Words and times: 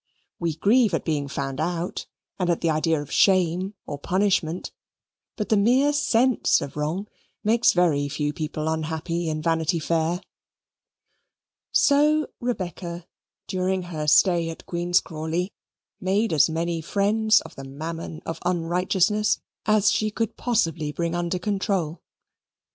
We 0.39 0.55
grieve 0.55 0.95
at 0.95 1.05
being 1.05 1.27
found 1.27 1.59
out 1.59 2.07
and 2.39 2.49
at 2.49 2.61
the 2.61 2.71
idea 2.71 2.99
of 2.99 3.11
shame 3.11 3.75
or 3.85 3.99
punishment, 3.99 4.71
but 5.35 5.49
the 5.49 5.55
mere 5.57 5.93
sense 5.93 6.59
of 6.59 6.75
wrong 6.75 7.07
makes 7.43 7.73
very 7.73 8.09
few 8.09 8.33
people 8.33 8.67
unhappy 8.67 9.29
in 9.29 9.43
Vanity 9.43 9.77
Fair. 9.77 10.19
So 11.71 12.29
Rebecca, 12.39 13.05
during 13.45 13.83
her 13.93 14.07
stay 14.07 14.49
at 14.49 14.65
Queen's 14.65 15.01
Crawley, 15.01 15.53
made 15.99 16.33
as 16.33 16.49
many 16.49 16.81
friends 16.81 17.39
of 17.41 17.53
the 17.53 17.63
Mammon 17.63 18.23
of 18.25 18.39
Unrighteousness 18.43 19.39
as 19.67 19.91
she 19.91 20.09
could 20.09 20.35
possibly 20.35 20.91
bring 20.91 21.13
under 21.13 21.37
control. 21.37 22.01